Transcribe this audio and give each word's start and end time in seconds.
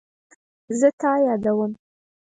زه 0.79 0.89
تا 0.99 1.11
یادوم 1.25 1.71